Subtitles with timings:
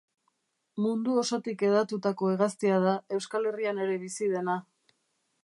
[0.85, 4.59] Mundu osotik hedatutako hegaztia da, Euskal Herrian ere bizi dena.